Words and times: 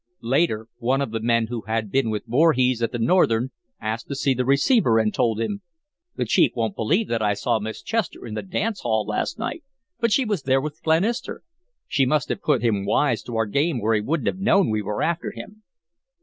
Later, 0.23 0.67
one 0.79 0.99
of 0.99 1.11
the 1.11 1.19
men 1.19 1.45
who 1.45 1.61
had 1.67 1.91
been 1.91 2.09
with 2.09 2.25
Voorhees 2.25 2.81
at 2.81 2.91
the 2.91 2.97
Northern 2.97 3.51
asked 3.79 4.07
to 4.07 4.15
see 4.15 4.33
the 4.33 4.43
receiver 4.43 4.97
and 4.97 5.13
told 5.13 5.39
him: 5.39 5.61
"The 6.15 6.25
chief 6.25 6.53
won't 6.55 6.75
believe 6.75 7.07
that 7.09 7.21
I 7.21 7.35
saw 7.35 7.59
Miss 7.59 7.83
Chester 7.83 8.25
in 8.25 8.33
the 8.33 8.41
dance 8.41 8.81
hall 8.81 9.05
last 9.05 9.37
night, 9.37 9.63
but 9.99 10.11
she 10.11 10.25
was 10.25 10.41
there 10.41 10.59
with 10.59 10.81
Glenister. 10.81 11.43
She 11.87 12.07
must 12.07 12.29
have 12.29 12.41
put 12.41 12.63
him 12.63 12.83
wise 12.83 13.21
to 13.21 13.35
our 13.35 13.45
game 13.45 13.79
or 13.79 13.93
he 13.93 14.01
wouldn't 14.01 14.25
have 14.25 14.39
known 14.39 14.71
we 14.71 14.81
were 14.81 15.03
after 15.03 15.29
him." 15.29 15.61